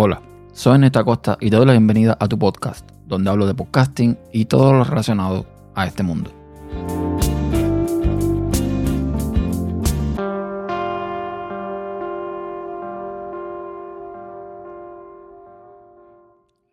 Hola, 0.00 0.22
soy 0.52 0.78
Neta 0.78 1.02
Costa 1.02 1.36
y 1.40 1.50
te 1.50 1.56
doy 1.56 1.66
la 1.66 1.72
bienvenida 1.72 2.16
a 2.20 2.28
tu 2.28 2.38
podcast, 2.38 2.88
donde 3.08 3.30
hablo 3.30 3.48
de 3.48 3.54
podcasting 3.56 4.16
y 4.32 4.44
todo 4.44 4.72
lo 4.72 4.84
relacionado 4.84 5.44
a 5.74 5.88
este 5.88 6.04
mundo. 6.04 6.30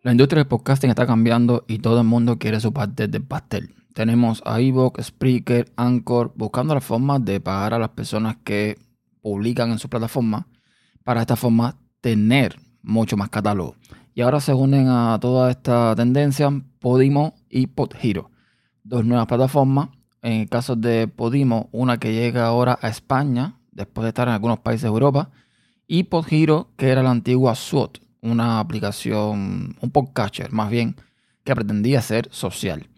La 0.02 0.12
industria 0.12 0.44
del 0.44 0.46
podcasting 0.46 0.90
está 0.90 1.04
cambiando 1.04 1.64
y 1.66 1.80
todo 1.80 2.02
el 2.02 2.06
mundo 2.06 2.38
quiere 2.38 2.60
su 2.60 2.72
parte 2.72 3.08
del 3.08 3.24
pastel. 3.24 3.74
Tenemos 3.92 4.40
a 4.46 4.60
Evox, 4.60 5.04
Spreaker, 5.04 5.72
Anchor, 5.74 6.32
buscando 6.36 6.74
la 6.74 6.80
forma 6.80 7.18
de 7.18 7.40
pagar 7.40 7.74
a 7.74 7.80
las 7.80 7.88
personas 7.88 8.36
que 8.44 8.78
publican 9.20 9.72
en 9.72 9.80
su 9.80 9.88
plataforma 9.88 10.46
para 11.02 11.22
esta 11.22 11.34
forma 11.34 11.80
tener 12.00 12.64
mucho 12.86 13.16
más 13.16 13.28
catálogo. 13.28 13.76
Y 14.14 14.22
ahora 14.22 14.40
se 14.40 14.54
unen 14.54 14.88
a 14.88 15.18
toda 15.20 15.50
esta 15.50 15.94
tendencia 15.94 16.48
Podimo 16.80 17.34
y 17.50 17.66
Podhero, 17.66 18.30
dos 18.82 19.04
nuevas 19.04 19.26
plataformas. 19.26 19.90
En 20.22 20.40
el 20.40 20.48
caso 20.48 20.74
de 20.74 21.06
Podimo, 21.06 21.68
una 21.72 21.98
que 21.98 22.14
llega 22.14 22.46
ahora 22.46 22.78
a 22.80 22.88
España, 22.88 23.58
después 23.72 24.04
de 24.04 24.08
estar 24.08 24.28
en 24.28 24.34
algunos 24.34 24.60
países 24.60 24.82
de 24.82 24.88
Europa, 24.88 25.30
y 25.86 26.04
Podhero, 26.04 26.70
que 26.76 26.88
era 26.88 27.02
la 27.02 27.10
antigua 27.10 27.54
SWOT, 27.54 27.98
una 28.22 28.58
aplicación, 28.58 29.76
un 29.80 29.90
podcatcher 29.90 30.50
más 30.52 30.70
bien, 30.70 30.96
que 31.44 31.54
pretendía 31.54 32.00
ser 32.00 32.28
social. 32.32 32.88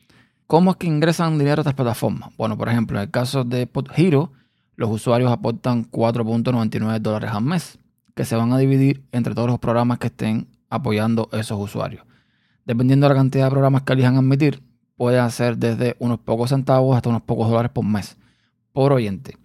¿Cómo 0.46 0.70
es 0.70 0.76
que 0.76 0.86
ingresan 0.86 1.38
dinero 1.38 1.60
a 1.60 1.62
estas 1.62 1.74
plataformas? 1.74 2.30
Bueno, 2.38 2.56
por 2.56 2.68
ejemplo, 2.68 2.96
en 2.96 3.02
el 3.02 3.10
caso 3.10 3.44
de 3.44 3.66
Podhero, 3.66 4.32
los 4.76 4.88
usuarios 4.90 5.30
aportan 5.32 5.90
4.99 5.90 7.00
dólares 7.00 7.30
al 7.32 7.42
mes 7.42 7.78
que 8.18 8.24
se 8.24 8.34
van 8.34 8.52
a 8.52 8.58
dividir 8.58 9.04
entre 9.12 9.32
todos 9.32 9.46
los 9.48 9.60
programas 9.60 10.00
que 10.00 10.08
estén 10.08 10.48
apoyando 10.70 11.28
esos 11.30 11.56
usuarios. 11.56 12.04
Dependiendo 12.64 13.06
de 13.06 13.14
la 13.14 13.20
cantidad 13.20 13.44
de 13.44 13.50
programas 13.52 13.82
que 13.82 13.92
elijan 13.92 14.16
admitir, 14.16 14.60
puede 14.96 15.30
ser 15.30 15.56
desde 15.56 15.94
unos 16.00 16.18
pocos 16.18 16.50
centavos 16.50 16.96
hasta 16.96 17.10
unos 17.10 17.22
pocos 17.22 17.48
dólares 17.48 17.70
por 17.72 17.84
mes, 17.84 18.16
por 18.72 18.92
oyente. 18.92 19.36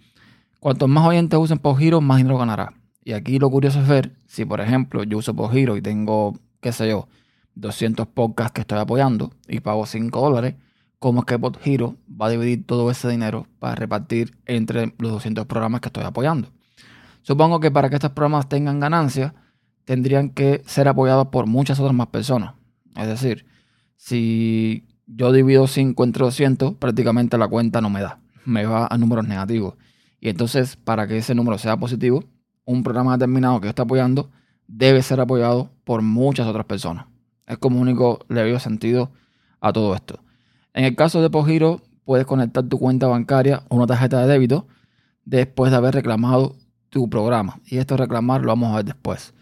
Cuantos 0.60 0.90
más 0.90 1.06
oyentes 1.06 1.38
usen 1.40 1.62
Giro, 1.78 2.02
más 2.02 2.18
dinero 2.18 2.40
ganará. 2.40 2.74
Y 3.04 3.14
aquí 3.14 3.38
lo 3.38 3.52
curioso 3.52 3.80
es 3.80 3.88
ver 3.88 4.16
si, 4.26 4.44
por 4.44 4.60
ejemplo, 4.60 5.04
yo 5.04 5.20
uso 5.20 5.36
Giro 5.50 5.78
y 5.78 5.82
tengo, 5.84 6.34
qué 6.60 6.72
sé 6.72 6.90
yo, 6.90 7.08
200 7.54 8.08
podcasts 8.08 8.54
que 8.54 8.62
estoy 8.62 8.80
apoyando 8.80 9.34
y 9.48 9.60
pago 9.60 9.86
5 9.86 10.20
dólares, 10.20 10.56
cómo 10.98 11.20
es 11.20 11.26
que 11.28 11.40
Giro 11.62 11.98
va 12.10 12.26
a 12.26 12.30
dividir 12.32 12.66
todo 12.66 12.90
ese 12.90 13.08
dinero 13.08 13.46
para 13.60 13.76
repartir 13.76 14.36
entre 14.48 14.96
los 14.98 15.12
200 15.12 15.46
programas 15.46 15.82
que 15.82 15.90
estoy 15.90 16.06
apoyando. 16.06 16.50
Supongo 17.24 17.60
que 17.60 17.72
para 17.72 17.90
que 17.90 17.96
estos 17.96 18.12
programas 18.12 18.48
tengan 18.48 18.80
ganancias, 18.80 19.34
tendrían 19.86 20.30
que 20.30 20.62
ser 20.66 20.88
apoyados 20.88 21.28
por 21.28 21.48
muchas 21.48 21.80
otras 21.80 21.96
más 21.96 22.08
personas. 22.08 22.54
Es 22.96 23.08
decir, 23.08 23.46
si 23.96 24.86
yo 25.08 25.32
divido 25.32 25.68
5 25.68 26.04
entre 26.04 26.24
200, 26.24 26.76
prácticamente 26.76 27.38
la 27.38 27.48
cuenta 27.48 27.82
no 27.82 27.90
me 27.90 28.02
da. 28.02 28.20
Me 28.46 28.66
va 28.66 28.88
a 28.90 28.98
números 28.98 29.28
negativos. 29.28 29.76
Y 30.20 30.30
entonces, 30.30 30.76
para 30.76 31.08
que 31.08 31.18
ese 31.18 31.34
número 31.34 31.58
sea 31.58 31.78
positivo, 31.78 32.24
un 32.66 32.84
programa 32.84 33.14
determinado 33.14 33.60
que 33.60 33.66
yo 33.66 33.70
esté 33.70 33.82
apoyando 33.82 34.30
debe 34.68 35.02
ser 35.02 35.20
apoyado 35.20 35.72
por 35.84 36.02
muchas 36.02 36.48
otras 36.48 36.66
personas. 36.66 37.08
Es 37.48 37.58
como 37.58 37.80
único 37.80 38.20
le 38.30 38.44
veo 38.44 38.60
sentido 38.60 39.12
a 39.60 39.74
todo 39.74 39.96
esto. 39.96 40.20
En 40.74 40.86
el 40.86 40.96
caso 40.96 41.22
de 41.22 41.30
Pogiro, 41.30 41.82
puedes 42.06 42.26
conectar 42.26 42.64
tu 42.64 42.80
cuenta 42.80 43.08
bancaria 43.08 43.64
o 43.70 43.76
una 43.76 43.88
tarjeta 43.88 44.22
de 44.22 44.28
débito 44.28 44.68
después 45.26 45.72
de 45.72 45.78
haber 45.78 45.94
reclamado 45.94 46.56
tu 46.94 47.10
programa. 47.10 47.60
Y 47.66 47.80
esto 47.80 47.98
reclamar 47.98 48.42
lo 48.42 48.50
vamos 48.50 48.72
a 48.72 48.76
ver 48.76 48.86
después. 48.86 49.34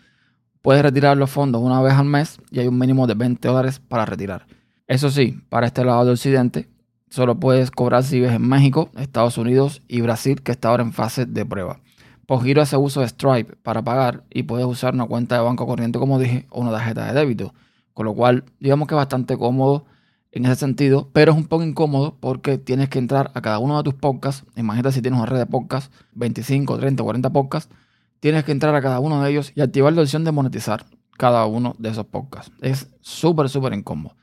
Puedes 0.61 0.81
retirar 0.81 1.17
los 1.17 1.29
fondos 1.29 1.61
una 1.61 1.81
vez 1.81 1.93
al 1.93 2.05
mes 2.05 2.39
y 2.49 2.59
hay 2.59 2.67
un 2.67 2.79
mínimo 2.79 3.07
de 3.07 3.13
20 3.13 3.45
dólares 3.45 3.79
para 3.79 4.05
retirar. 4.05 4.47
Eso 4.87 5.11
sí, 5.11 5.41
para 5.49 5.67
este 5.67 5.83
lado 5.83 6.05
del 6.05 6.13
occidente, 6.13 6.69
solo 7.09 7.39
puedes 7.39 7.69
cobrar 7.69 8.03
si 8.03 8.15
vives 8.15 8.31
en 8.31 8.47
México, 8.47 8.89
Estados 8.95 9.37
Unidos 9.37 9.81
y 9.89 9.99
Brasil, 9.99 10.41
que 10.41 10.53
está 10.53 10.69
ahora 10.69 10.83
en 10.83 10.93
fase 10.93 11.25
de 11.25 11.45
prueba. 11.45 11.81
Por 12.25 12.41
giro 12.41 12.61
hace 12.61 12.77
uso 12.77 13.01
de 13.01 13.09
Stripe 13.09 13.57
para 13.63 13.81
pagar 13.81 14.23
y 14.29 14.43
puedes 14.43 14.65
usar 14.65 14.93
una 14.93 15.05
cuenta 15.05 15.35
de 15.35 15.41
banco 15.41 15.67
corriente, 15.67 15.99
como 15.99 16.19
dije, 16.19 16.47
o 16.49 16.61
una 16.61 16.71
tarjeta 16.71 17.05
de 17.05 17.19
débito. 17.19 17.53
Con 17.93 18.05
lo 18.05 18.13
cual, 18.13 18.45
digamos 18.61 18.87
que 18.87 18.93
es 18.93 18.97
bastante 18.97 19.37
cómodo 19.37 19.85
en 20.31 20.45
ese 20.45 20.55
sentido, 20.55 21.09
pero 21.13 21.33
es 21.33 21.37
un 21.37 21.45
poco 21.45 21.63
incómodo 21.63 22.17
porque 22.19 22.57
tienes 22.57 22.89
que 22.89 22.99
entrar 22.99 23.31
a 23.33 23.41
cada 23.41 23.59
uno 23.59 23.77
de 23.77 23.83
tus 23.83 23.93
podcasts. 23.93 24.45
Imagínate 24.55 24.93
si 24.93 25.01
tienes 25.01 25.19
una 25.19 25.27
red 25.27 25.39
de 25.39 25.45
podcasts, 25.45 25.91
25, 26.13 26.77
30, 26.77 27.03
40 27.03 27.29
podcasts, 27.31 27.73
tienes 28.19 28.43
que 28.43 28.51
entrar 28.51 28.73
a 28.73 28.81
cada 28.81 28.99
uno 28.99 29.21
de 29.21 29.29
ellos 29.29 29.51
y 29.55 29.61
activar 29.61 29.93
la 29.93 30.01
opción 30.01 30.23
de 30.23 30.31
monetizar 30.31 30.85
cada 31.17 31.45
uno 31.45 31.75
de 31.77 31.89
esos 31.89 32.05
podcasts. 32.05 32.51
Es 32.61 32.87
súper, 33.01 33.49
súper 33.49 33.73
incómodo. 33.73 34.15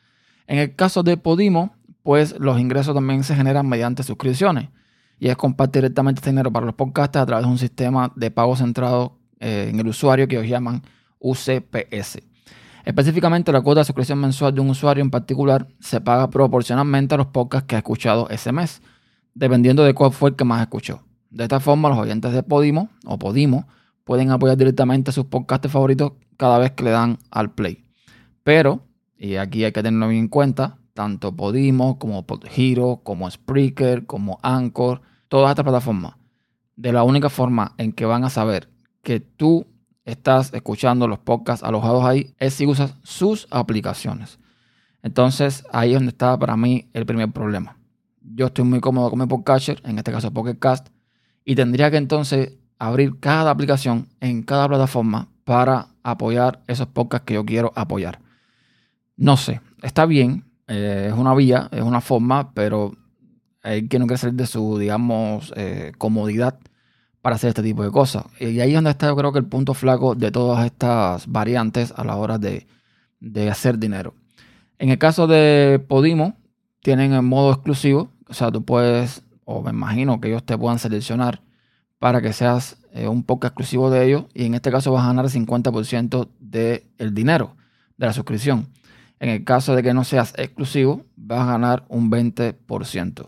En 0.46 0.58
el 0.58 0.74
caso 0.74 1.02
de 1.02 1.16
Podimo, 1.18 1.74
pues 2.02 2.38
los 2.38 2.58
ingresos 2.58 2.94
también 2.94 3.22
se 3.22 3.34
generan 3.34 3.68
mediante 3.68 4.02
suscripciones 4.02 4.70
y 5.20 5.28
es 5.28 5.36
compartir 5.36 5.82
directamente 5.82 6.20
este 6.20 6.30
dinero 6.30 6.50
para 6.50 6.64
los 6.64 6.74
podcasts 6.74 7.16
a 7.16 7.26
través 7.26 7.44
de 7.44 7.50
un 7.50 7.58
sistema 7.58 8.12
de 8.16 8.30
pago 8.30 8.56
centrado 8.56 9.18
eh, 9.40 9.68
en 9.68 9.78
el 9.78 9.88
usuario 9.88 10.26
que 10.26 10.36
ellos 10.36 10.48
llaman 10.48 10.82
UCPS. 11.18 12.20
Específicamente, 12.88 13.52
la 13.52 13.60
cuota 13.60 13.82
de 13.82 13.84
suscripción 13.84 14.18
mensual 14.18 14.54
de 14.54 14.62
un 14.62 14.70
usuario 14.70 15.04
en 15.04 15.10
particular 15.10 15.68
se 15.78 16.00
paga 16.00 16.30
proporcionalmente 16.30 17.14
a 17.14 17.18
los 17.18 17.26
podcasts 17.26 17.66
que 17.66 17.74
ha 17.74 17.80
escuchado 17.80 18.30
ese 18.30 18.50
mes, 18.50 18.80
dependiendo 19.34 19.84
de 19.84 19.92
cuál 19.92 20.10
fue 20.10 20.30
el 20.30 20.36
que 20.36 20.44
más 20.44 20.62
escuchó. 20.62 21.02
De 21.28 21.42
esta 21.42 21.60
forma, 21.60 21.90
los 21.90 21.98
oyentes 21.98 22.32
de 22.32 22.42
Podimo 22.42 22.88
o 23.04 23.18
Podimo 23.18 23.68
pueden 24.04 24.30
apoyar 24.30 24.56
directamente 24.56 25.10
a 25.10 25.12
sus 25.12 25.26
podcasts 25.26 25.70
favoritos 25.70 26.12
cada 26.38 26.58
vez 26.58 26.70
que 26.70 26.84
le 26.84 26.92
dan 26.92 27.18
al 27.30 27.52
play. 27.52 27.84
Pero, 28.42 28.80
y 29.18 29.36
aquí 29.36 29.64
hay 29.64 29.72
que 29.72 29.82
tenerlo 29.82 30.08
bien 30.08 30.22
en 30.22 30.28
cuenta, 30.28 30.78
tanto 30.94 31.36
Podimo 31.36 31.98
como 31.98 32.26
Podhero, 32.26 33.02
como 33.04 33.30
Spreaker, 33.30 34.06
como 34.06 34.38
Anchor, 34.42 35.02
todas 35.28 35.50
estas 35.50 35.64
plataformas, 35.64 36.14
de 36.74 36.94
la 36.94 37.02
única 37.02 37.28
forma 37.28 37.74
en 37.76 37.92
que 37.92 38.06
van 38.06 38.24
a 38.24 38.30
saber 38.30 38.70
que 39.02 39.20
tú 39.20 39.66
estás 40.08 40.52
escuchando 40.54 41.06
los 41.06 41.18
podcasts 41.18 41.62
alojados 41.62 42.04
ahí 42.04 42.34
es 42.38 42.54
si 42.54 42.66
usas 42.66 42.94
sus 43.02 43.46
aplicaciones. 43.50 44.38
Entonces 45.02 45.64
ahí 45.70 45.90
es 45.90 45.96
donde 45.96 46.10
está 46.10 46.38
para 46.38 46.56
mí 46.56 46.88
el 46.94 47.06
primer 47.06 47.30
problema. 47.30 47.76
Yo 48.22 48.46
estoy 48.46 48.64
muy 48.64 48.80
cómodo 48.80 49.10
con 49.10 49.18
mi 49.18 49.26
podcatcher, 49.26 49.80
en 49.84 49.98
este 49.98 50.10
caso 50.10 50.32
Pocket 50.32 50.58
Cast, 50.58 50.88
y 51.44 51.54
tendría 51.54 51.90
que 51.90 51.98
entonces 51.98 52.54
abrir 52.78 53.18
cada 53.20 53.50
aplicación 53.50 54.08
en 54.20 54.42
cada 54.42 54.68
plataforma 54.68 55.28
para 55.44 55.88
apoyar 56.02 56.62
esos 56.66 56.88
podcasts 56.88 57.26
que 57.26 57.34
yo 57.34 57.44
quiero 57.44 57.72
apoyar. 57.74 58.20
No 59.16 59.36
sé, 59.36 59.60
está 59.82 60.06
bien, 60.06 60.44
eh, 60.68 61.08
es 61.10 61.18
una 61.18 61.34
vía, 61.34 61.68
es 61.72 61.82
una 61.82 62.00
forma, 62.00 62.52
pero 62.52 62.92
hay 63.62 63.88
que 63.88 63.98
no 63.98 64.06
quiere 64.06 64.18
salir 64.18 64.36
de 64.36 64.46
su, 64.46 64.78
digamos, 64.78 65.52
eh, 65.56 65.92
comodidad 65.98 66.58
para 67.28 67.36
hacer 67.36 67.48
este 67.48 67.62
tipo 67.62 67.84
de 67.84 67.90
cosas. 67.90 68.24
Y 68.40 68.58
ahí 68.60 68.70
es 68.70 68.74
donde 68.74 68.88
está 68.88 69.08
yo 69.08 69.14
creo 69.14 69.34
que 69.34 69.38
el 69.38 69.44
punto 69.44 69.74
flaco 69.74 70.14
de 70.14 70.30
todas 70.30 70.64
estas 70.64 71.26
variantes 71.26 71.92
a 71.94 72.02
la 72.02 72.16
hora 72.16 72.38
de, 72.38 72.66
hacer 73.50 73.78
dinero. 73.78 74.14
En 74.78 74.88
el 74.88 74.96
caso 74.96 75.26
de 75.26 75.78
Podimo, 75.86 76.38
tienen 76.80 77.12
el 77.12 77.20
modo 77.20 77.52
exclusivo, 77.52 78.08
o 78.28 78.32
sea, 78.32 78.50
tú 78.50 78.64
puedes, 78.64 79.24
o 79.44 79.60
me 79.60 79.72
imagino 79.72 80.22
que 80.22 80.28
ellos 80.28 80.42
te 80.42 80.56
puedan 80.56 80.78
seleccionar 80.78 81.42
para 81.98 82.22
que 82.22 82.32
seas 82.32 82.78
eh, 82.94 83.08
un 83.08 83.22
poco 83.24 83.46
exclusivo 83.46 83.90
de 83.90 84.06
ellos 84.06 84.24
y 84.32 84.46
en 84.46 84.54
este 84.54 84.70
caso 84.70 84.90
vas 84.90 85.04
a 85.04 85.08
ganar 85.08 85.26
el 85.26 85.30
50% 85.30 86.30
del 86.40 87.14
dinero 87.14 87.56
de 87.98 88.06
la 88.06 88.14
suscripción. 88.14 88.68
En 89.20 89.28
el 89.28 89.44
caso 89.44 89.76
de 89.76 89.82
que 89.82 89.92
no 89.92 90.02
seas 90.04 90.32
exclusivo, 90.38 91.04
vas 91.14 91.40
a 91.40 91.52
ganar 91.52 91.84
un 91.90 92.10
20%. 92.10 93.26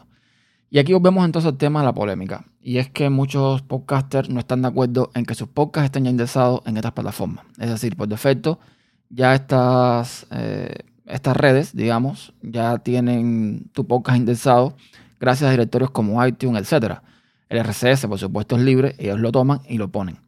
Y 0.72 0.78
aquí 0.78 0.92
volvemos 0.92 1.24
entonces 1.24 1.50
al 1.50 1.58
tema 1.58 1.80
de 1.80 1.86
la 1.86 1.92
polémica. 1.92 2.44
Y 2.62 2.78
es 2.78 2.88
que 2.88 3.10
muchos 3.10 3.60
podcasters 3.62 4.28
no 4.28 4.38
están 4.38 4.62
de 4.62 4.68
acuerdo 4.68 5.10
en 5.14 5.24
que 5.24 5.34
sus 5.34 5.48
podcasts 5.48 5.86
estén 5.86 6.04
ya 6.04 6.10
indexados 6.10 6.60
en 6.64 6.76
estas 6.76 6.92
plataformas. 6.92 7.44
Es 7.58 7.70
decir, 7.70 7.96
por 7.96 8.06
defecto, 8.06 8.60
ya 9.08 9.34
estas, 9.34 10.28
eh, 10.30 10.84
estas 11.06 11.36
redes, 11.36 11.74
digamos, 11.74 12.34
ya 12.40 12.78
tienen 12.78 13.68
tu 13.72 13.84
podcast 13.84 14.18
indexado 14.18 14.76
gracias 15.18 15.48
a 15.48 15.50
directorios 15.50 15.90
como 15.90 16.24
iTunes, 16.24 16.72
etc. 16.72 16.98
El 17.48 17.58
RCS, 17.58 18.06
por 18.06 18.20
supuesto, 18.20 18.54
es 18.54 18.62
libre, 18.62 18.94
ellos 18.98 19.18
lo 19.18 19.32
toman 19.32 19.62
y 19.68 19.76
lo 19.76 19.88
ponen. 19.88 20.18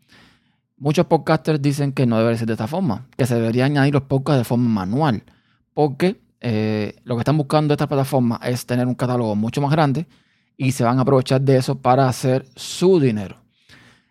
Muchos 0.76 1.06
podcasters 1.06 1.62
dicen 1.62 1.92
que 1.92 2.04
no 2.04 2.18
debe 2.18 2.36
ser 2.36 2.48
de 2.48 2.54
esta 2.54 2.66
forma, 2.66 3.06
que 3.16 3.26
se 3.26 3.36
deberían 3.36 3.70
añadir 3.70 3.94
los 3.94 4.02
podcasts 4.02 4.38
de 4.38 4.44
forma 4.44 4.68
manual, 4.68 5.22
porque 5.72 6.20
eh, 6.40 6.96
lo 7.04 7.14
que 7.14 7.20
están 7.20 7.38
buscando 7.38 7.74
estas 7.74 7.86
plataformas 7.86 8.40
es 8.42 8.66
tener 8.66 8.88
un 8.88 8.96
catálogo 8.96 9.36
mucho 9.36 9.60
más 9.60 9.70
grande 9.70 10.08
y 10.62 10.70
se 10.70 10.84
van 10.84 11.00
a 11.00 11.02
aprovechar 11.02 11.40
de 11.40 11.56
eso 11.56 11.80
para 11.80 12.08
hacer 12.08 12.46
su 12.54 13.00
dinero. 13.00 13.34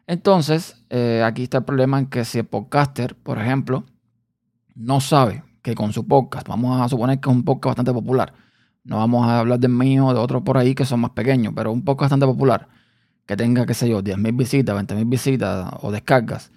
Entonces, 0.05 0.83
eh, 0.89 1.23
aquí 1.25 1.43
está 1.43 1.59
el 1.59 1.63
problema 1.63 1.97
en 1.97 2.07
que 2.07 2.25
si 2.25 2.39
el 2.39 2.45
podcaster, 2.45 3.15
por 3.15 3.39
ejemplo, 3.39 3.85
no 4.75 4.99
sabe 4.99 5.45
que 5.61 5.75
con 5.75 5.93
su 5.93 6.05
podcast, 6.05 6.45
vamos 6.49 6.81
a 6.81 6.89
suponer 6.89 7.21
que 7.21 7.29
es 7.29 7.35
un 7.37 7.43
podcast 7.43 7.77
bastante 7.77 7.93
popular, 7.93 8.33
no 8.83 8.97
vamos 8.97 9.25
a 9.27 9.39
hablar 9.39 9.59
del 9.59 9.71
mío 9.71 10.07
o 10.07 10.13
de 10.13 10.19
otros 10.19 10.41
por 10.41 10.57
ahí 10.57 10.75
que 10.75 10.83
son 10.83 10.99
más 10.99 11.11
pequeños, 11.11 11.53
pero 11.55 11.71
un 11.71 11.85
podcast 11.85 12.11
bastante 12.11 12.25
popular, 12.25 12.67
que 13.25 13.37
tenga, 13.37 13.65
qué 13.65 13.73
sé 13.73 13.87
yo, 13.87 14.01
10.000 14.01 14.35
visitas, 14.35 14.75
20.000 14.75 15.09
visitas 15.09 15.71
o 15.79 15.89
descargas, 15.89 16.51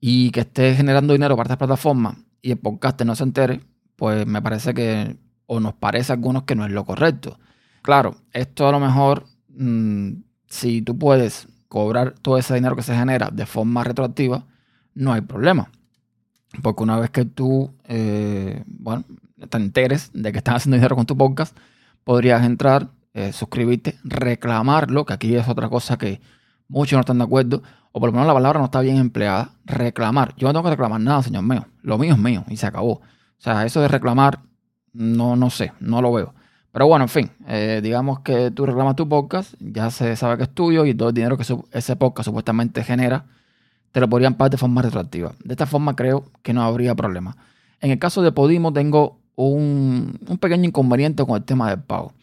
y 0.00 0.32
que 0.32 0.40
esté 0.40 0.74
generando 0.74 1.12
dinero 1.12 1.36
para 1.36 1.46
estas 1.46 1.58
plataformas 1.58 2.16
y 2.40 2.50
el 2.50 2.58
podcast 2.58 3.00
no 3.02 3.14
se 3.14 3.22
entere, 3.22 3.60
pues 3.94 4.26
me 4.26 4.42
parece 4.42 4.74
que, 4.74 5.16
o 5.46 5.60
nos 5.60 5.74
parece 5.74 6.10
a 6.10 6.16
algunos 6.16 6.42
que 6.42 6.56
no 6.56 6.66
es 6.66 6.72
lo 6.72 6.84
correcto. 6.84 7.38
Claro, 7.82 8.14
esto 8.32 8.68
a 8.68 8.72
lo 8.72 8.80
mejor, 8.80 9.26
mm, 9.48 10.12
si 10.48 10.82
tú 10.82 10.96
puedes 10.96 11.48
cobrar 11.68 12.14
todo 12.22 12.38
ese 12.38 12.54
dinero 12.54 12.76
que 12.76 12.82
se 12.82 12.94
genera 12.94 13.30
de 13.32 13.44
forma 13.46 13.82
retroactiva, 13.82 14.46
no 14.94 15.12
hay 15.12 15.22
problema. 15.22 15.70
Porque 16.62 16.82
una 16.82 16.98
vez 16.98 17.10
que 17.10 17.24
tú, 17.24 17.74
eh, 17.84 18.62
bueno, 18.66 19.04
te 19.48 19.56
enteres 19.56 20.10
de 20.12 20.30
que 20.32 20.38
están 20.38 20.56
haciendo 20.56 20.76
dinero 20.76 20.96
con 20.96 21.06
tu 21.06 21.16
podcast, 21.16 21.56
podrías 22.04 22.44
entrar, 22.44 22.90
eh, 23.14 23.32
suscribirte, 23.32 23.98
reclamarlo, 24.04 25.04
que 25.04 25.14
aquí 25.14 25.34
es 25.34 25.48
otra 25.48 25.68
cosa 25.68 25.96
que 25.98 26.20
muchos 26.68 26.96
no 26.96 27.00
están 27.00 27.18
de 27.18 27.24
acuerdo, 27.24 27.62
o 27.90 28.00
por 28.00 28.10
lo 28.10 28.12
menos 28.12 28.26
la 28.26 28.34
palabra 28.34 28.58
no 28.58 28.66
está 28.66 28.80
bien 28.80 28.96
empleada, 28.98 29.52
reclamar. 29.64 30.34
Yo 30.36 30.46
no 30.48 30.52
tengo 30.52 30.64
que 30.64 30.70
reclamar 30.70 31.00
nada, 31.00 31.22
señor 31.22 31.42
mío. 31.42 31.66
Lo 31.82 31.98
mío 31.98 32.12
es 32.12 32.18
mío 32.18 32.44
y 32.48 32.56
se 32.56 32.66
acabó. 32.66 32.92
O 32.92 33.02
sea, 33.38 33.66
eso 33.66 33.80
de 33.80 33.88
reclamar, 33.88 34.40
no, 34.92 35.36
no 35.36 35.50
sé, 35.50 35.72
no 35.80 36.00
lo 36.00 36.12
veo. 36.12 36.34
Pero 36.72 36.86
bueno, 36.86 37.04
en 37.04 37.08
fin, 37.08 37.30
eh, 37.46 37.80
digamos 37.82 38.20
que 38.20 38.50
tú 38.50 38.64
reclamas 38.64 38.96
tu 38.96 39.06
podcast, 39.08 39.54
ya 39.60 39.90
se 39.90 40.16
sabe 40.16 40.38
que 40.38 40.44
es 40.44 40.50
tuyo 40.54 40.86
y 40.86 40.94
todo 40.94 41.10
el 41.10 41.14
dinero 41.14 41.36
que 41.36 41.44
ese 41.72 41.96
podcast 41.96 42.26
supuestamente 42.26 42.82
genera, 42.82 43.26
te 43.92 44.00
lo 44.00 44.08
podrían 44.08 44.34
pagar 44.34 44.52
de 44.52 44.56
forma 44.56 44.80
retroactiva. 44.80 45.32
De 45.44 45.52
esta 45.52 45.66
forma 45.66 45.94
creo 45.94 46.24
que 46.42 46.54
no 46.54 46.62
habría 46.62 46.94
problema. 46.94 47.36
En 47.80 47.90
el 47.90 47.98
caso 47.98 48.22
de 48.22 48.32
Podimo 48.32 48.72
tengo 48.72 49.18
un, 49.36 50.18
un 50.26 50.38
pequeño 50.38 50.64
inconveniente 50.64 51.24
con 51.26 51.36
el 51.36 51.44
tema 51.44 51.68
del 51.68 51.80
pago. 51.80 52.14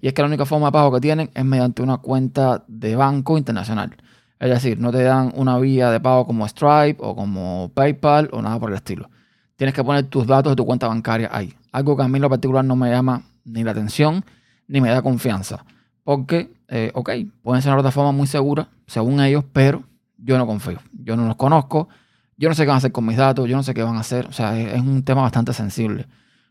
Y 0.00 0.06
es 0.08 0.14
que 0.14 0.22
la 0.22 0.28
única 0.28 0.46
forma 0.46 0.68
de 0.68 0.72
pago 0.72 0.92
que 0.92 1.00
tienen 1.00 1.30
es 1.34 1.44
mediante 1.44 1.82
una 1.82 1.98
cuenta 1.98 2.64
de 2.66 2.96
banco 2.96 3.36
internacional. 3.36 3.94
Es 4.38 4.48
decir, 4.48 4.78
no 4.78 4.92
te 4.92 5.02
dan 5.02 5.32
una 5.34 5.58
vía 5.58 5.90
de 5.90 6.00
pago 6.00 6.26
como 6.26 6.46
Stripe 6.46 6.96
o 7.00 7.14
como 7.14 7.72
PayPal 7.74 8.30
o 8.32 8.40
nada 8.40 8.58
por 8.58 8.70
el 8.70 8.76
estilo. 8.76 9.10
Tienes 9.56 9.74
que 9.74 9.82
poner 9.82 10.04
tus 10.04 10.26
datos 10.26 10.52
de 10.52 10.56
tu 10.56 10.64
cuenta 10.64 10.86
bancaria 10.86 11.28
ahí. 11.32 11.52
Algo 11.72 11.96
que 11.96 12.04
a 12.04 12.08
mí 12.08 12.16
en 12.16 12.22
lo 12.22 12.30
particular 12.30 12.64
no 12.64 12.76
me 12.76 12.90
llama 12.90 13.22
ni 13.48 13.64
la 13.64 13.72
atención 13.72 14.24
ni 14.66 14.80
me 14.80 14.90
da 14.90 15.02
confianza. 15.02 15.64
Porque, 16.04 16.50
eh, 16.68 16.90
ok, 16.94 17.10
pueden 17.42 17.62
ser 17.62 17.72
una 17.72 17.82
plataforma 17.82 18.12
muy 18.12 18.26
segura, 18.26 18.68
según 18.86 19.20
ellos, 19.20 19.44
pero 19.52 19.82
yo 20.16 20.38
no 20.38 20.46
confío. 20.46 20.78
Yo 20.92 21.16
no 21.16 21.26
los 21.26 21.36
conozco. 21.36 21.88
Yo 22.36 22.48
no 22.48 22.54
sé 22.54 22.62
qué 22.62 22.68
van 22.68 22.76
a 22.76 22.78
hacer 22.78 22.92
con 22.92 23.06
mis 23.06 23.16
datos. 23.16 23.48
Yo 23.48 23.56
no 23.56 23.62
sé 23.62 23.74
qué 23.74 23.82
van 23.82 23.96
a 23.96 24.00
hacer. 24.00 24.26
O 24.26 24.32
sea, 24.32 24.58
es, 24.58 24.80
un 24.80 25.02
tema 25.02 25.22
bastante 25.22 25.52
sensible. 25.52 26.06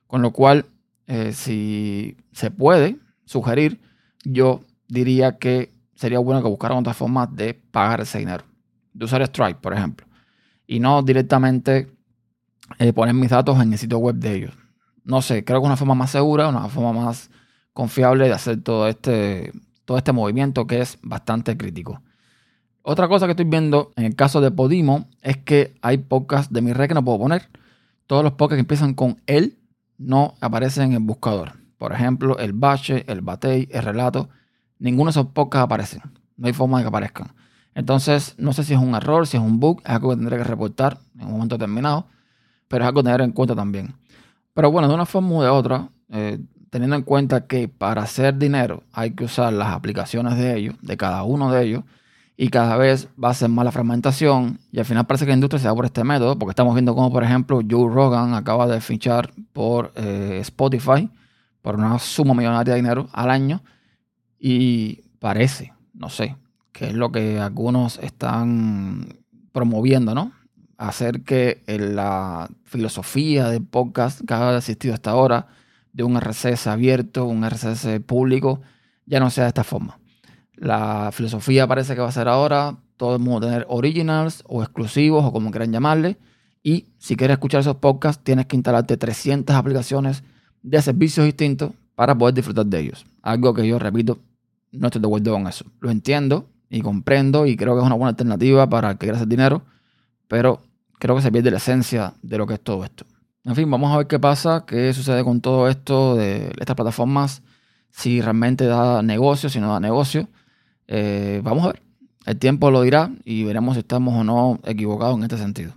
Con 0.07 0.21
lo 0.21 0.31
cual, 0.31 0.65
eh, 1.07 1.33
si 1.33 2.17
se 2.31 2.51
puede 2.51 2.97
sugerir, 3.25 3.79
yo 4.23 4.61
diría 4.87 5.37
que 5.37 5.71
sería 5.95 6.19
bueno 6.19 6.41
que 6.41 6.49
buscaran 6.49 6.77
otras 6.77 6.95
formas 6.95 7.35
de 7.35 7.53
pagar 7.53 8.01
ese 8.01 8.19
dinero. 8.19 8.43
De 8.93 9.05
usar 9.05 9.25
Stripe, 9.25 9.59
por 9.61 9.73
ejemplo. 9.73 10.05
Y 10.65 10.79
no 10.79 11.01
directamente 11.01 11.91
eh, 12.79 12.93
poner 12.93 13.13
mis 13.13 13.29
datos 13.29 13.61
en 13.61 13.71
el 13.71 13.79
sitio 13.79 13.97
web 13.97 14.15
de 14.15 14.35
ellos. 14.35 14.53
No 15.07 15.21
sé, 15.21 15.43
creo 15.43 15.61
que 15.61 15.65
una 15.65 15.77
forma 15.77 15.95
más 15.95 16.11
segura, 16.11 16.49
una 16.49 16.67
forma 16.67 16.91
más 16.91 17.31
confiable 17.73 18.25
de 18.25 18.33
hacer 18.33 18.61
todo 18.61 18.87
este, 18.87 19.53
todo 19.85 19.97
este 19.97 20.11
movimiento 20.11 20.67
que 20.67 20.81
es 20.81 20.99
bastante 21.01 21.57
crítico. 21.57 22.01
Otra 22.81 23.07
cosa 23.07 23.25
que 23.25 23.31
estoy 23.31 23.45
viendo 23.45 23.93
en 23.95 24.05
el 24.05 24.15
caso 24.15 24.41
de 24.41 24.51
Podimo 24.51 25.07
es 25.21 25.37
que 25.37 25.75
hay 25.81 25.97
podcasts 25.97 26.53
de 26.53 26.61
mi 26.61 26.73
red 26.73 26.89
que 26.89 26.93
no 26.93 27.03
puedo 27.03 27.19
poner. 27.19 27.49
Todos 28.05 28.23
los 28.23 28.33
podcasts 28.33 28.57
que 28.57 28.61
empiezan 28.61 28.93
con 28.93 29.21
él 29.27 29.57
no 29.97 30.35
aparecen 30.41 30.89
en 30.89 30.93
el 30.93 30.99
buscador. 30.99 31.53
Por 31.77 31.93
ejemplo, 31.93 32.37
el 32.37 32.53
bache, 32.53 33.03
el 33.07 33.21
batey, 33.21 33.67
el 33.71 33.83
relato 33.83 34.29
ninguno 34.79 35.09
de 35.09 35.11
esos 35.11 35.27
podcasts 35.27 35.63
aparecen. 35.63 36.01
No 36.35 36.47
hay 36.47 36.53
forma 36.53 36.77
de 36.77 36.83
que 36.83 36.89
aparezcan. 36.89 37.33
Entonces, 37.73 38.35
no 38.37 38.53
sé 38.53 38.63
si 38.63 38.73
es 38.73 38.79
un 38.79 38.95
error, 38.95 39.27
si 39.27 39.37
es 39.37 39.43
un 39.43 39.59
bug, 39.59 39.81
es 39.85 39.89
algo 39.89 40.09
que 40.09 40.17
tendré 40.17 40.37
que 40.37 40.43
reportar 40.43 40.99
en 41.17 41.27
un 41.27 41.33
momento 41.33 41.57
determinado, 41.57 42.07
pero 42.67 42.83
es 42.83 42.87
algo 42.87 43.01
que 43.01 43.05
tener 43.05 43.21
en 43.21 43.31
cuenta 43.31 43.55
también. 43.55 43.95
Pero 44.57 44.71
bueno, 44.71 44.87
de 44.87 44.95
una 44.95 45.05
forma 45.05 45.35
u 45.35 45.41
de 45.43 45.49
otra, 45.49 45.91
eh, 46.09 46.39
teniendo 46.71 46.95
en 46.95 47.03
cuenta 47.03 47.45
que 47.45 47.67
para 47.67 48.01
hacer 48.01 48.39
dinero 48.39 48.81
hay 48.91 49.11
que 49.11 49.25
usar 49.25 49.53
las 49.53 49.67
aplicaciones 49.67 50.35
de 50.35 50.57
ellos, 50.57 50.73
de 50.81 50.97
cada 50.97 51.21
uno 51.21 51.51
de 51.51 51.63
ellos, 51.63 51.83
y 52.35 52.49
cada 52.49 52.75
vez 52.75 53.07
va 53.23 53.29
a 53.29 53.35
ser 53.35 53.49
más 53.49 53.65
la 53.65 53.71
fragmentación, 53.71 54.59
y 54.71 54.79
al 54.79 54.85
final 54.85 55.05
parece 55.05 55.25
que 55.25 55.29
la 55.29 55.35
industria 55.35 55.59
se 55.59 55.67
va 55.67 55.75
por 55.75 55.85
este 55.85 56.03
método, 56.03 56.39
porque 56.39 56.53
estamos 56.53 56.73
viendo 56.73 56.95
como, 56.95 57.11
por 57.11 57.23
ejemplo, 57.23 57.61
Joe 57.69 57.87
Rogan 57.87 58.33
acaba 58.33 58.65
de 58.65 58.81
fichar 58.81 59.31
por 59.53 59.91
eh, 59.93 60.39
Spotify 60.41 61.07
por 61.61 61.75
una 61.75 61.99
suma 61.99 62.33
millonaria 62.33 62.73
de 62.73 62.81
dinero 62.81 63.09
al 63.13 63.29
año, 63.29 63.61
y 64.39 65.03
parece, 65.19 65.71
no 65.93 66.09
sé, 66.09 66.35
que 66.71 66.87
es 66.87 66.93
lo 66.95 67.11
que 67.11 67.39
algunos 67.39 67.99
están 67.99 69.19
promoviendo, 69.51 70.15
¿no? 70.15 70.31
Hacer 70.77 71.23
que 71.23 71.63
la 71.67 72.49
filosofía 72.63 73.49
de 73.49 73.59
podcast 73.61 74.21
que 74.21 74.33
ha 74.33 74.55
existido 74.57 74.93
hasta 74.93 75.11
ahora, 75.11 75.47
de 75.93 76.03
un 76.03 76.19
RSS 76.19 76.67
abierto, 76.67 77.25
un 77.25 77.43
RSS 77.47 77.99
público, 78.05 78.61
ya 79.05 79.19
no 79.19 79.29
sea 79.29 79.45
de 79.45 79.49
esta 79.49 79.63
forma. 79.63 79.99
La 80.55 81.09
filosofía 81.11 81.67
parece 81.67 81.95
que 81.95 82.01
va 82.01 82.09
a 82.09 82.11
ser 82.11 82.27
ahora 82.27 82.77
todo 82.97 83.15
el 83.15 83.21
mundo 83.21 83.47
tener 83.47 83.65
originals 83.69 84.43
o 84.47 84.61
exclusivos 84.61 85.23
o 85.23 85.31
como 85.31 85.51
quieran 85.51 85.71
llamarle. 85.71 86.17
Y 86.61 86.87
si 86.97 87.15
quieres 87.15 87.35
escuchar 87.35 87.61
esos 87.61 87.77
podcasts, 87.77 88.23
tienes 88.23 88.47
que 88.47 88.55
instalarte 88.55 88.97
300 88.97 89.55
aplicaciones 89.55 90.23
de 90.61 90.81
servicios 90.81 91.25
distintos 91.25 91.71
para 91.95 92.15
poder 92.17 92.35
disfrutar 92.35 92.65
de 92.65 92.79
ellos. 92.79 93.05
Algo 93.21 93.53
que 93.53 93.67
yo 93.67 93.79
repito, 93.79 94.19
no 94.71 94.87
estoy 94.87 95.01
de 95.01 95.07
acuerdo 95.07 95.31
con 95.31 95.47
eso. 95.47 95.65
Lo 95.79 95.89
entiendo 95.89 96.49
y 96.69 96.81
comprendo 96.81 97.45
y 97.45 97.55
creo 97.55 97.73
que 97.73 97.79
es 97.79 97.85
una 97.85 97.95
buena 97.95 98.09
alternativa 98.09 98.67
para 98.67 98.93
que 98.93 98.99
quiera 98.99 99.15
hacer 99.15 99.27
dinero, 99.27 99.63
pero 100.27 100.61
creo 100.99 101.15
que 101.15 101.21
se 101.21 101.31
pierde 101.31 101.51
la 101.51 101.57
esencia 101.57 102.13
de 102.21 102.37
lo 102.37 102.47
que 102.47 102.55
es 102.55 102.61
todo 102.61 102.83
esto. 102.83 103.05
En 103.43 103.55
fin, 103.55 103.69
vamos 103.71 103.93
a 103.93 103.97
ver 103.97 104.07
qué 104.07 104.19
pasa, 104.19 104.65
qué 104.67 104.93
sucede 104.93 105.23
con 105.23 105.39
todo 105.41 105.69
esto 105.69 106.15
de 106.15 106.51
estas 106.59 106.75
plataformas, 106.75 107.43
si 107.91 108.21
realmente 108.21 108.65
da 108.65 109.01
negocio, 109.01 109.49
si 109.49 109.59
no 109.59 109.71
da 109.71 109.79
negocio. 109.79 110.27
Eh, 110.87 111.41
vamos 111.43 111.63
a 111.63 111.67
ver. 111.67 111.81
El 112.25 112.37
tiempo 112.37 112.71
lo 112.71 112.81
dirá 112.81 113.09
y 113.23 113.45
veremos 113.45 113.75
si 113.75 113.79
estamos 113.79 114.13
o 114.13 114.23
no 114.23 114.59
equivocados 114.65 115.15
en 115.17 115.23
este 115.23 115.37
sentido. 115.37 115.73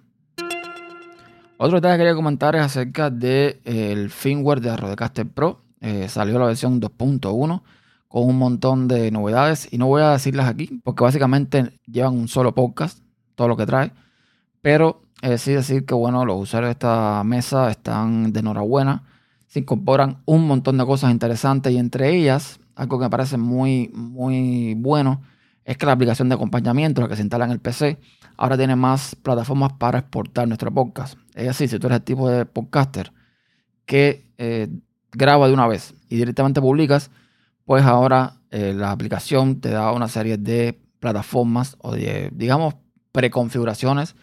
Otro 1.59 1.77
detalle 1.77 1.95
que 1.95 1.99
quería 1.99 2.15
comentar 2.15 2.57
es 2.57 2.63
acerca 2.63 3.11
del 3.11 3.61
de, 3.63 4.09
firmware 4.09 4.61
de 4.61 4.77
Rodecaster 4.77 5.29
Pro. 5.29 5.61
Eh, 5.81 6.09
salió 6.09 6.39
la 6.39 6.47
versión 6.47 6.81
2.1 6.81 7.63
con 8.09 8.25
un 8.25 8.37
montón 8.39 8.89
de 8.89 9.13
novedades 9.13 9.69
y 9.71 9.79
no 9.79 9.87
voy 9.87 10.03
a 10.03 10.11
decirlas 10.11 10.49
aquí 10.49 10.81
porque 10.83 11.05
básicamente 11.05 11.79
llevan 11.87 12.19
un 12.19 12.27
solo 12.27 12.53
podcast, 12.53 12.99
todo 13.37 13.47
lo 13.47 13.57
que 13.57 13.67
trae, 13.67 13.93
pero 14.63 15.03
eh, 15.23 15.39
sí 15.39 15.53
decir 15.53 15.85
que 15.85 15.95
bueno, 15.95 16.25
los 16.25 16.41
usuarios 16.41 16.69
de 16.69 16.73
esta 16.73 17.23
mesa 17.25 17.71
están 17.71 18.33
de 18.33 18.41
enhorabuena, 18.41 19.05
se 19.47 19.61
incorporan 19.61 20.23
un 20.27 20.47
montón 20.47 20.79
de 20.79 20.87
cosas 20.87 21.11
interesantes 21.11 21.73
y 21.73 21.79
entre 21.79 22.15
ellas, 22.15 22.61
algo 22.77 22.99
que 22.99 23.05
me 23.05 23.11
parece 23.11 23.37
muy, 23.37 23.91
muy 23.93 24.75
bueno, 24.75 25.23
es 25.65 25.77
que 25.77 25.87
la 25.87 25.93
aplicación 25.93 26.29
de 26.29 26.35
acompañamiento, 26.35 27.01
la 27.01 27.09
que 27.09 27.17
se 27.17 27.23
instala 27.23 27.45
en 27.45 27.51
el 27.51 27.61
PC, 27.61 27.99
ahora 28.37 28.57
tiene 28.57 28.77
más 28.77 29.15
plataformas 29.17 29.73
para 29.75 29.99
exportar 29.99 30.49
nuestro 30.49 30.73
podcast. 30.73 31.19
Es 31.35 31.47
decir, 31.47 31.69
si 31.69 31.79
tú 31.79 31.89
eres 31.89 31.99
el 31.99 32.05
tipo 32.05 32.29
de 32.29 32.47
podcaster 32.47 33.13
que 33.85 34.33
eh, 34.39 34.69
graba 35.13 35.49
de 35.49 35.55
una 35.55 35.67
vez 35.67 35.95
y 36.09 36.17
directamente 36.17 36.61
publicas, 36.61 37.11
pues 37.65 37.85
ahora 37.85 38.35
eh, 38.51 38.73
la 38.75 38.91
aplicación 38.91 39.61
te 39.61 39.71
da 39.71 39.93
una 39.93 40.09
serie 40.09 40.39
de 40.39 40.81
plataformas 41.01 41.77
o 41.81 41.93
de, 41.93 42.31
digamos, 42.33 42.75
preconfiguraciones 43.13 44.17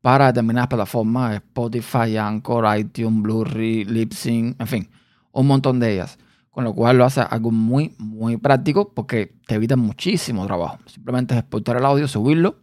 para 0.00 0.28
determinadas 0.28 0.68
plataformas, 0.68 1.36
Spotify, 1.36 2.16
Anchor, 2.16 2.78
iTunes, 2.78 3.22
Blu-ray, 3.22 3.84
Libsyn, 3.84 4.56
en 4.58 4.66
fin, 4.66 4.90
un 5.32 5.46
montón 5.46 5.80
de 5.80 5.94
ellas. 5.94 6.18
Con 6.50 6.64
lo 6.64 6.74
cual 6.74 6.98
lo 6.98 7.04
hace 7.04 7.20
algo 7.20 7.52
muy, 7.52 7.94
muy 7.98 8.36
práctico 8.36 8.92
porque 8.92 9.36
te 9.46 9.54
evita 9.54 9.76
muchísimo 9.76 10.44
trabajo. 10.46 10.78
Simplemente 10.86 11.34
es 11.34 11.40
exportar 11.40 11.76
el 11.76 11.84
audio, 11.84 12.08
subirlo 12.08 12.56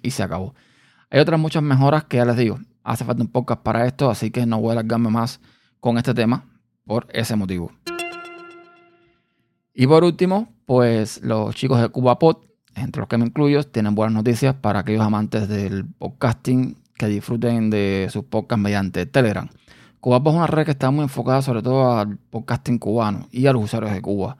y 0.00 0.12
se 0.12 0.22
acabó. 0.22 0.54
Hay 1.10 1.20
otras 1.20 1.40
muchas 1.40 1.62
mejoras 1.62 2.04
que 2.04 2.18
ya 2.18 2.24
les 2.24 2.36
digo, 2.36 2.58
hace 2.84 3.04
falta 3.04 3.22
un 3.22 3.28
podcast 3.28 3.62
para 3.62 3.86
esto, 3.86 4.10
así 4.10 4.30
que 4.30 4.46
no 4.46 4.60
voy 4.60 4.70
a 4.70 4.72
alargarme 4.72 5.10
más 5.10 5.40
con 5.80 5.98
este 5.98 6.14
tema 6.14 6.46
por 6.86 7.06
ese 7.12 7.34
motivo. 7.36 7.72
Y 9.74 9.86
por 9.86 10.04
último, 10.04 10.52
pues 10.66 11.22
los 11.22 11.54
chicos 11.54 11.80
de 11.80 11.88
CubaPod, 11.88 12.36
entre 12.74 13.00
los 13.00 13.08
que 13.08 13.18
me 13.18 13.26
incluyo, 13.26 13.62
tienen 13.64 13.94
buenas 13.94 14.14
noticias 14.14 14.54
para 14.54 14.80
aquellos 14.80 15.02
amantes 15.02 15.48
del 15.48 15.86
podcasting 15.86 16.76
que 16.96 17.06
disfruten 17.06 17.70
de 17.70 18.08
sus 18.10 18.24
podcasts 18.24 18.62
mediante 18.62 19.06
Telegram. 19.06 19.48
CubaPod 20.00 20.32
es 20.32 20.36
una 20.36 20.46
red 20.46 20.64
que 20.64 20.72
está 20.72 20.90
muy 20.90 21.04
enfocada 21.04 21.42
sobre 21.42 21.62
todo 21.62 21.96
al 21.96 22.16
podcasting 22.16 22.78
cubano 22.78 23.28
y 23.30 23.46
a 23.46 23.52
los 23.52 23.64
usuarios 23.64 23.92
de 23.92 24.02
Cuba. 24.02 24.36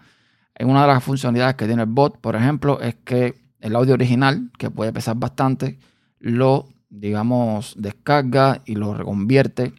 Una 0.60 0.82
de 0.82 0.88
las 0.88 1.02
funcionalidades 1.02 1.56
que 1.56 1.66
tiene 1.66 1.82
el 1.82 1.88
bot, 1.88 2.20
por 2.20 2.36
ejemplo, 2.36 2.80
es 2.80 2.96
que 3.04 3.34
el 3.60 3.76
audio 3.76 3.94
original, 3.94 4.50
que 4.58 4.70
puede 4.70 4.92
pesar 4.92 5.16
bastante, 5.16 5.78
lo, 6.18 6.68
digamos, 6.90 7.74
descarga 7.78 8.62
y 8.64 8.74
lo 8.74 8.94
reconvierte 8.94 9.72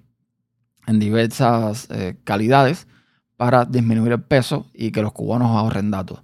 en 0.87 0.99
diversas 0.99 1.87
eh, 1.89 2.17
calidades 2.23 2.87
para 3.37 3.65
disminuir 3.65 4.13
el 4.13 4.21
peso 4.21 4.67
y 4.73 4.91
que 4.91 5.01
los 5.01 5.13
cubanos 5.13 5.51
ahorren 5.51 5.91
datos. 5.91 6.21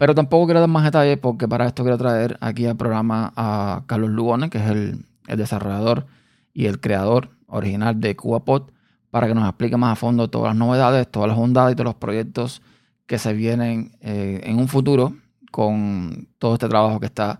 Pero 0.00 0.14
tampoco 0.14 0.46
quiero 0.46 0.60
dar 0.60 0.68
más 0.70 0.84
detalles 0.84 1.18
porque 1.18 1.46
para 1.46 1.66
esto 1.66 1.82
quiero 1.82 1.98
traer 1.98 2.38
aquí 2.40 2.64
al 2.64 2.74
programa 2.74 3.34
a 3.36 3.82
Carlos 3.86 4.08
Lugones, 4.08 4.48
que 4.48 4.56
es 4.56 4.70
el, 4.70 5.04
desarrollador 5.26 6.06
y 6.54 6.64
el 6.64 6.80
creador 6.80 7.28
original 7.46 8.00
de 8.00 8.16
CubaPod 8.16 8.70
para 9.10 9.28
que 9.28 9.34
nos 9.34 9.46
explique 9.46 9.76
más 9.76 9.92
a 9.92 9.96
fondo 9.96 10.30
todas 10.30 10.54
las 10.54 10.56
novedades, 10.56 11.06
todas 11.10 11.28
las 11.28 11.36
bondades 11.36 11.74
y 11.74 11.76
todos 11.76 11.84
los 11.84 11.96
proyectos 11.96 12.62
que 13.04 13.18
se 13.18 13.34
vienen 13.34 13.92
eh, 14.00 14.40
en 14.44 14.58
un 14.58 14.68
futuro 14.68 15.12
con 15.50 16.28
todo 16.38 16.54
este 16.54 16.70
trabajo 16.70 16.98
que 16.98 17.04
está 17.04 17.38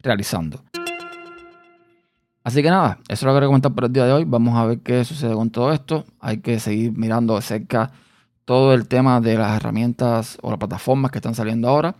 realizando. 0.00 0.62
Así 2.44 2.62
que 2.62 2.68
nada, 2.68 2.98
eso 3.08 3.14
es 3.14 3.22
lo 3.22 3.30
que 3.30 3.36
quería 3.36 3.48
comentar 3.48 3.72
por 3.72 3.84
el 3.84 3.92
día 3.94 4.04
de 4.04 4.12
hoy. 4.12 4.24
Vamos 4.26 4.54
a 4.58 4.66
ver 4.66 4.80
qué 4.80 5.02
sucede 5.06 5.32
con 5.32 5.48
todo 5.48 5.72
esto. 5.72 6.04
Hay 6.20 6.42
que 6.42 6.60
seguir 6.60 6.92
mirando 6.92 7.36
de 7.36 7.40
cerca 7.40 7.90
todo 8.44 8.74
el 8.74 8.88
tema 8.88 9.20
de 9.20 9.36
las 9.36 9.56
herramientas 9.56 10.38
o 10.42 10.50
las 10.50 10.58
plataformas 10.58 11.10
que 11.10 11.18
están 11.18 11.34
saliendo 11.34 11.68
ahora. 11.68 11.96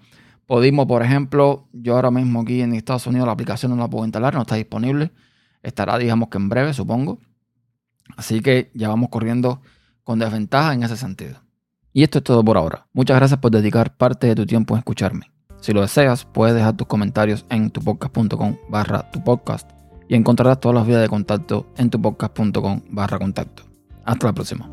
Podimo, 0.46 0.86
por 0.86 1.02
ejemplo, 1.02 1.68
yo 1.72 1.94
ahora 1.94 2.10
mismo 2.10 2.40
aquí 2.40 2.60
en 2.60 2.74
Estados 2.74 3.06
Unidos 3.06 3.26
la 3.26 3.32
aplicación 3.32 3.72
no 3.72 3.78
la 3.78 3.88
puedo 3.88 4.04
instalar, 4.04 4.34
no 4.34 4.42
está 4.42 4.56
disponible. 4.56 5.12
Estará, 5.62 5.98
digamos 5.98 6.28
que 6.28 6.38
en 6.38 6.48
breve, 6.48 6.74
supongo. 6.74 7.18
Así 8.16 8.40
que 8.40 8.70
ya 8.74 8.88
vamos 8.88 9.08
corriendo 9.08 9.62
con 10.02 10.18
desventaja 10.18 10.74
en 10.74 10.82
ese 10.82 10.96
sentido. 10.96 11.40
Y 11.92 12.02
esto 12.02 12.18
es 12.18 12.24
todo 12.24 12.44
por 12.44 12.56
ahora. 12.56 12.86
Muchas 12.92 13.16
gracias 13.16 13.38
por 13.38 13.50
dedicar 13.50 13.96
parte 13.96 14.26
de 14.26 14.34
tu 14.34 14.46
tiempo 14.46 14.74
en 14.74 14.78
escucharme. 14.78 15.30
Si 15.60 15.72
lo 15.72 15.82
deseas, 15.82 16.24
puedes 16.24 16.56
dejar 16.56 16.76
tus 16.76 16.88
comentarios 16.88 17.46
en 17.48 17.70
tupodcast.com 17.70 18.56
barra 18.68 19.10
tu 19.12 19.22
podcast 19.22 19.70
y 20.08 20.16
encontrarás 20.16 20.58
todas 20.58 20.74
las 20.74 20.86
vías 20.86 21.00
de 21.00 21.08
contacto 21.08 21.72
en 21.76 21.88
tupodcast.com 21.88 22.80
barra 22.90 23.18
contacto. 23.18 23.62
Hasta 24.04 24.26
la 24.26 24.32
próxima. 24.32 24.68